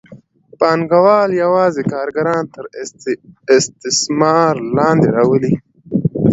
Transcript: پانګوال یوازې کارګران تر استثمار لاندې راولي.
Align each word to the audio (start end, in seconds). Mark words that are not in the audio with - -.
پانګوال 0.59 1.29
یوازې 1.43 1.81
کارګران 1.93 2.43
تر 2.53 2.63
استثمار 3.55 4.53
لاندې 4.75 5.09
راولي. 5.15 5.53